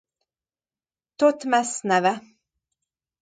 Thotmesz 1.17 1.83
neve. 1.83 2.13